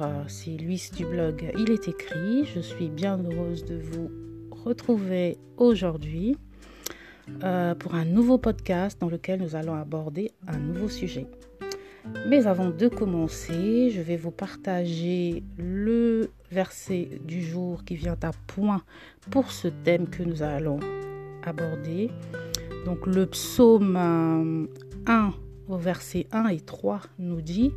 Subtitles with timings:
[0.00, 2.44] euh, c'est Luis du blog Il est écrit.
[2.44, 4.10] Je suis bien heureuse de vous
[4.50, 6.36] retrouver aujourd'hui
[7.42, 11.26] euh, pour un nouveau podcast dans lequel nous allons aborder un nouveau sujet.
[12.26, 18.30] Mais avant de commencer, je vais vous partager le verset du jour qui vient à
[18.46, 18.82] point
[19.30, 20.80] pour ce thème que nous allons
[21.44, 22.10] aborder.
[22.84, 24.68] Donc le psaume 1
[25.08, 25.30] euh,
[25.68, 27.72] au verset 1 et 3 nous dit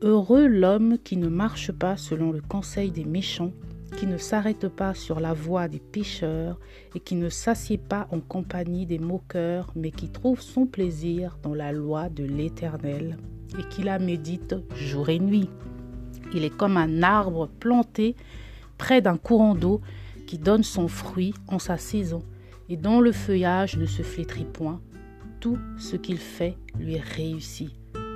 [0.00, 3.50] Heureux l'homme qui ne marche pas selon le conseil des méchants,
[3.96, 6.60] qui ne s'arrête pas sur la voie des pécheurs
[6.94, 11.52] et qui ne s'assied pas en compagnie des moqueurs, mais qui trouve son plaisir dans
[11.52, 13.16] la loi de l'Éternel
[13.58, 15.50] et qui la médite jour et nuit.
[16.32, 18.14] Il est comme un arbre planté
[18.76, 19.80] près d'un courant d'eau
[20.28, 22.22] qui donne son fruit en sa saison
[22.68, 24.80] et dont le feuillage ne se flétrit point.
[25.40, 27.72] Tout ce qu'il fait lui réussit.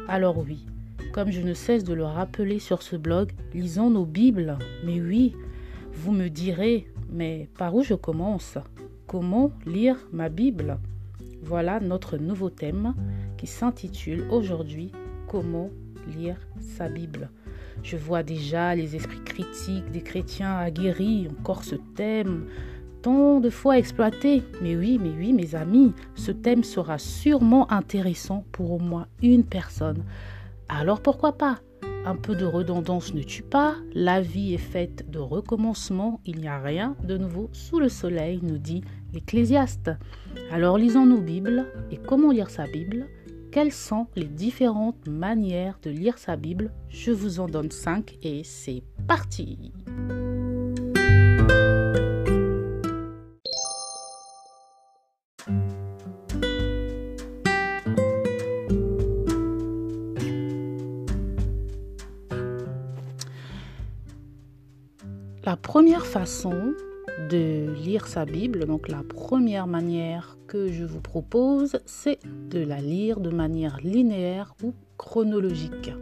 [0.06, 0.66] Alors oui,
[1.12, 4.58] comme je ne cesse de le rappeler sur ce blog, lisons nos Bibles.
[4.84, 5.36] Mais oui,
[5.92, 8.56] vous me direz, mais par où je commence?
[9.06, 10.78] Comment lire ma Bible?
[11.42, 12.94] Voilà notre nouveau thème
[13.36, 14.90] qui s'intitule aujourd'hui
[15.28, 15.70] Comment
[16.16, 17.30] lire sa Bible?
[17.82, 22.46] Je vois déjà les esprits critiques des chrétiens aguerris encore ce thème
[23.02, 24.42] tant de fois exploité.
[24.62, 29.44] Mais oui, mais oui, mes amis, ce thème sera sûrement intéressant pour au moins une
[29.44, 30.04] personne.
[30.74, 31.60] Alors pourquoi pas?
[32.06, 36.48] Un peu de redondance ne tue pas, la vie est faite de recommencement, il n'y
[36.48, 39.90] a rien de nouveau sous le soleil, nous dit l'Ecclésiaste.
[40.50, 43.06] Alors lisons nos Bibles et comment lire sa Bible.
[43.52, 46.72] Quelles sont les différentes manières de lire sa Bible?
[46.88, 49.72] Je vous en donne cinq et c'est parti
[66.04, 66.74] façon
[67.30, 72.18] de lire sa Bible, donc la première manière que je vous propose, c'est
[72.48, 75.92] de la lire de manière linéaire ou chronologique.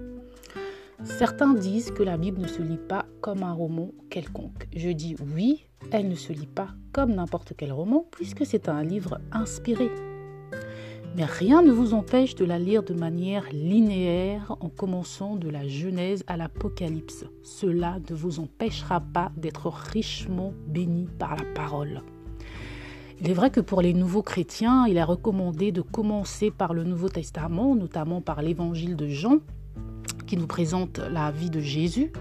[1.04, 4.68] Certains disent que la Bible ne se lit pas comme un roman quelconque.
[4.76, 8.82] Je dis oui, elle ne se lit pas comme n'importe quel roman puisque c'est un
[8.82, 9.90] livre inspiré
[11.16, 15.66] mais rien ne vous empêche de la lire de manière linéaire en commençant de la
[15.66, 17.24] Genèse à l'Apocalypse.
[17.42, 22.02] Cela ne vous empêchera pas d'être richement béni par la parole.
[23.20, 26.84] Il est vrai que pour les nouveaux chrétiens, il est recommandé de commencer par le
[26.84, 29.40] Nouveau Testament, notamment par l'évangile de Jean,
[30.30, 32.12] qui nous présente la vie de Jésus.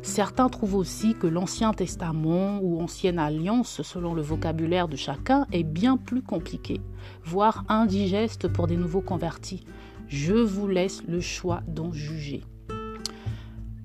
[0.00, 5.62] Certains trouvent aussi que l'Ancien Testament ou Ancienne Alliance, selon le vocabulaire de chacun, est
[5.62, 6.80] bien plus compliqué,
[7.22, 9.66] voire indigeste pour des nouveaux convertis.
[10.08, 12.44] Je vous laisse le choix d'en juger.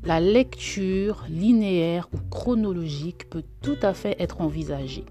[0.06, 5.04] La lecture linéaire ou chronologique peut tout à fait être envisagée.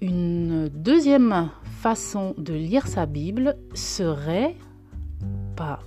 [0.00, 1.50] Une deuxième
[1.80, 4.54] façon de lire sa Bible serait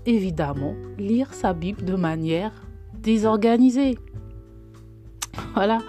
[0.05, 2.51] évidemment lire sa Bible de manière
[2.93, 3.97] désorganisée.
[5.53, 5.79] Voilà.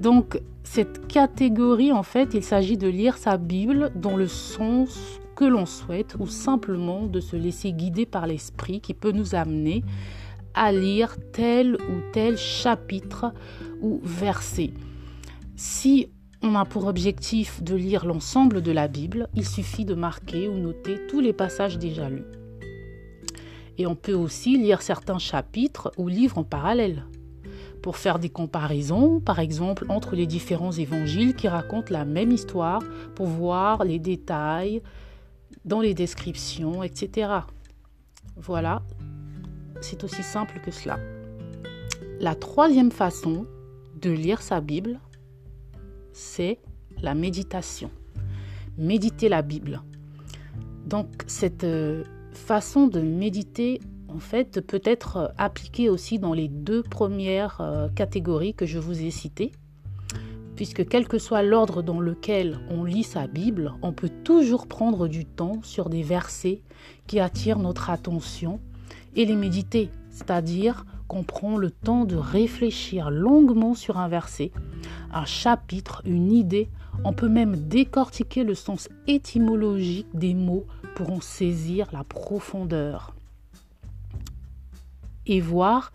[0.00, 5.44] Donc cette catégorie, en fait, il s'agit de lire sa Bible dans le sens que
[5.44, 9.84] l'on souhaite ou simplement de se laisser guider par l'esprit qui peut nous amener
[10.54, 13.32] à lire tel ou tel chapitre
[13.82, 14.72] ou verset.
[15.54, 16.08] Si
[16.42, 20.58] on a pour objectif de lire l'ensemble de la Bible, il suffit de marquer ou
[20.58, 22.24] noter tous les passages déjà lus.
[23.78, 27.04] Et on peut aussi lire certains chapitres ou livres en parallèle
[27.82, 32.82] pour faire des comparaisons, par exemple, entre les différents évangiles qui racontent la même histoire,
[33.14, 34.82] pour voir les détails
[35.64, 37.30] dans les descriptions, etc.
[38.36, 38.82] Voilà,
[39.80, 40.98] c'est aussi simple que cela.
[42.18, 43.46] La troisième façon
[44.00, 44.98] de lire sa Bible,
[46.12, 46.58] c'est
[47.02, 47.90] la méditation.
[48.78, 49.82] Méditer la Bible.
[50.86, 52.04] Donc cette euh,
[52.36, 58.54] façon de méditer en fait peut être appliquée aussi dans les deux premières euh, catégories
[58.54, 59.52] que je vous ai citées.
[60.54, 65.06] Puisque quel que soit l'ordre dans lequel on lit sa Bible, on peut toujours prendre
[65.06, 66.62] du temps sur des versets
[67.06, 68.58] qui attirent notre attention
[69.14, 74.50] et les méditer, c'est-à-dire qu'on prend le temps de réfléchir longuement sur un verset,
[75.12, 76.68] un chapitre, une idée,
[77.04, 83.14] on peut même décortiquer le sens étymologique des mots pourront saisir la profondeur
[85.26, 85.92] et voir,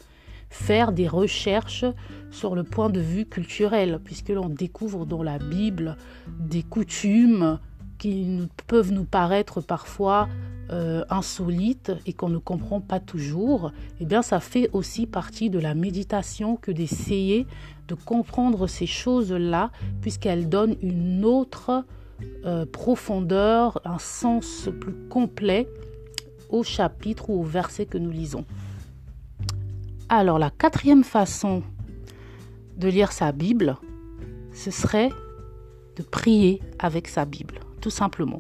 [0.51, 1.85] faire des recherches
[2.29, 7.57] sur le point de vue culturel, puisque l'on découvre dans la Bible des coutumes
[7.97, 10.29] qui peuvent nous paraître parfois
[10.69, 15.57] euh, insolite et qu'on ne comprend pas toujours, eh bien ça fait aussi partie de
[15.57, 17.47] la méditation que d'essayer
[17.87, 19.71] de comprendre ces choses-là,
[20.01, 21.85] puisqu'elles donnent une autre
[22.45, 25.67] euh, profondeur, un sens plus complet
[26.49, 28.45] au chapitre ou au verset que nous lisons.
[30.09, 31.63] Alors la quatrième façon
[32.77, 33.77] de lire sa Bible,
[34.53, 35.09] ce serait
[35.95, 38.39] de prier avec sa Bible, tout simplement.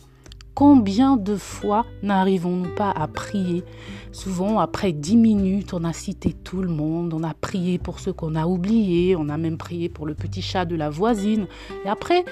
[0.53, 3.63] Combien de fois n'arrivons-nous pas à prier?
[4.11, 8.11] Souvent, après dix minutes, on a cité tout le monde, on a prié pour ceux
[8.11, 11.47] qu'on a oubliés, on a même prié pour le petit chat de la voisine.
[11.85, 12.25] Et après,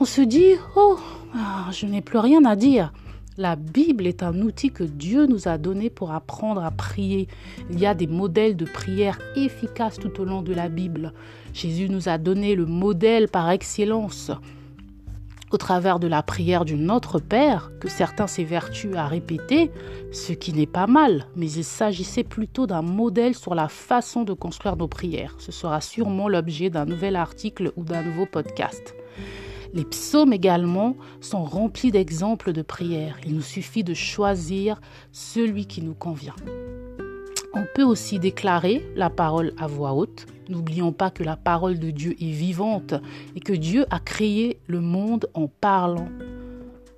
[0.00, 0.98] on se dit, oh,
[1.34, 2.92] ah, je n'ai plus rien à dire.
[3.36, 7.28] La Bible est un outil que Dieu nous a donné pour apprendre à prier.
[7.70, 11.12] Il y a des modèles de prière efficaces tout au long de la Bible.
[11.52, 14.30] Jésus nous a donné le modèle par excellence
[15.50, 19.72] au travers de la prière du Notre Père, que certains s'évertuent à répéter,
[20.12, 24.32] ce qui n'est pas mal, mais il s'agissait plutôt d'un modèle sur la façon de
[24.32, 25.34] construire nos prières.
[25.38, 28.94] Ce sera sûrement l'objet d'un nouvel article ou d'un nouveau podcast.
[29.72, 33.18] Les psaumes également sont remplis d'exemples de prières.
[33.24, 34.80] Il nous suffit de choisir
[35.12, 36.34] celui qui nous convient.
[37.54, 40.26] On peut aussi déclarer la parole à voix haute.
[40.48, 42.94] N'oublions pas que la parole de Dieu est vivante
[43.36, 46.08] et que Dieu a créé le monde en parlant,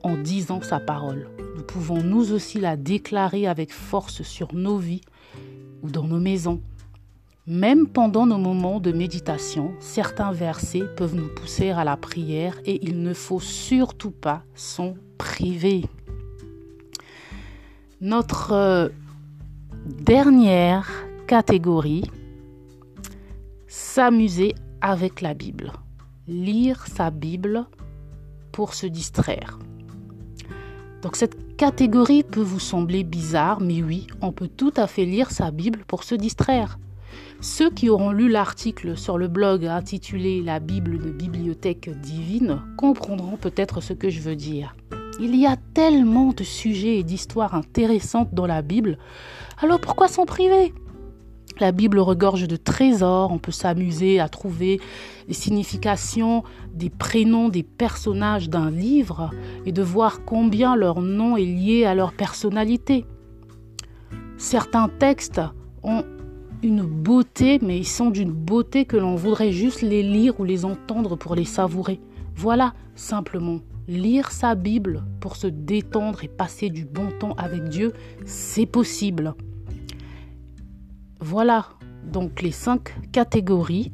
[0.03, 1.29] en disant sa parole.
[1.57, 5.03] Nous pouvons nous aussi la déclarer avec force sur nos vies
[5.83, 6.61] ou dans nos maisons.
[7.47, 12.85] Même pendant nos moments de méditation, certains versets peuvent nous pousser à la prière et
[12.85, 15.85] il ne faut surtout pas s'en priver.
[18.01, 18.89] Notre euh,
[19.87, 20.89] dernière
[21.27, 22.05] catégorie,
[23.67, 25.73] s'amuser avec la Bible.
[26.29, 27.65] Lire sa Bible
[28.53, 29.59] pour se distraire.
[31.03, 35.33] Donc cette catégorie peut vous sembler bizarre, mais oui, on peut tout à fait lire
[35.33, 36.79] sa Bible pour se distraire.
[37.41, 43.37] Ceux qui auront lu l'article sur le blog intitulé La Bible de bibliothèque divine comprendront
[43.37, 44.75] peut-être ce que je veux dire.
[45.21, 48.99] Il y a tellement de sujets et d'histoires intéressantes dans la Bible,
[49.61, 50.73] alors pourquoi s'en priver?
[51.61, 54.81] La Bible regorge de trésors, on peut s'amuser à trouver
[55.29, 56.43] les significations
[56.73, 59.31] des prénoms des personnages d'un livre
[59.67, 63.05] et de voir combien leur nom est lié à leur personnalité.
[64.39, 65.41] Certains textes
[65.83, 66.05] ont
[66.63, 70.65] une beauté, mais ils sont d'une beauté que l'on voudrait juste les lire ou les
[70.65, 72.01] entendre pour les savourer.
[72.35, 77.93] Voilà, simplement, lire sa Bible pour se détendre et passer du bon temps avec Dieu,
[78.25, 79.35] c'est possible.
[81.21, 81.69] Voilà
[82.05, 83.93] donc les cinq catégories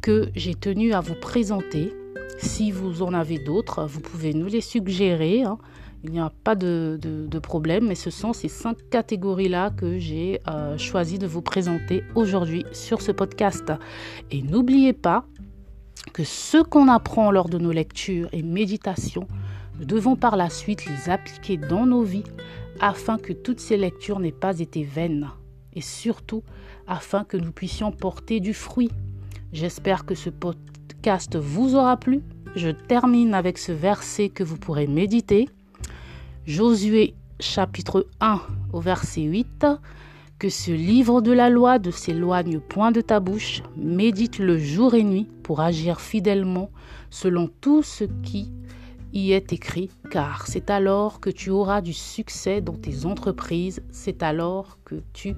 [0.00, 1.92] que j'ai tenu à vous présenter.
[2.38, 5.42] Si vous en avez d'autres, vous pouvez nous les suggérer.
[5.42, 5.58] Hein.
[6.02, 6.98] Il n'y a pas de,
[7.42, 12.64] problème, mais ce sont ces cinq catégories-là que j'ai euh, choisi de vous présenter aujourd'hui
[12.72, 13.72] sur ce podcast.
[14.30, 15.24] Et n'oubliez pas
[16.14, 19.26] que ce qu'on apprend lors de nos lectures et méditations,
[19.78, 22.24] nous devons par la suite les appliquer dans nos vies
[22.80, 25.28] afin que toutes ces lectures n'aient pas été vaines
[25.74, 26.42] et surtout
[26.86, 28.90] afin que nous puissions porter du fruit.
[29.52, 32.22] J'espère que ce podcast vous aura plu.
[32.56, 35.48] Je termine avec ce verset que vous pourrez méditer.
[36.46, 38.40] Josué chapitre 1
[38.72, 39.66] au verset 8.
[40.38, 44.94] Que ce livre de la loi ne s'éloigne point de ta bouche, médite le jour
[44.94, 46.70] et nuit pour agir fidèlement
[47.10, 48.50] selon tout ce qui
[49.12, 54.22] y est écrit, car c'est alors que tu auras du succès dans tes entreprises, c'est
[54.22, 55.34] alors que tu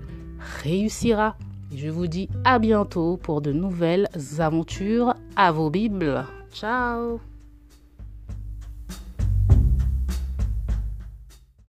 [0.62, 1.34] réussiras.
[1.74, 6.24] je vous dis à bientôt pour de nouvelles aventures à vos Bibles.
[6.52, 7.31] Ciao